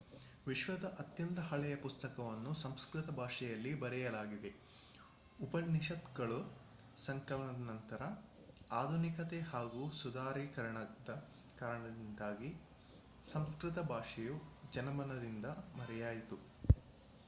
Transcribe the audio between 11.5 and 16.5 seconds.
ಕಾರಣದಿಂದಾಗಿ ಸಂಸ್ಕೃತ ಭಾಷೆಯು ಜನಮನದಿಂದ ಮರೆಯಾಯಿತು